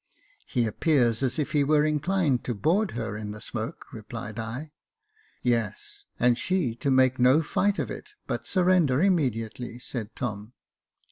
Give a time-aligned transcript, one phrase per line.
[0.47, 4.71] "He appears as if he were inclined to board her in the smoke," repHed I.
[5.43, 10.53] "Yes, and she to make no fight of it, but surrender immediately," said Tom.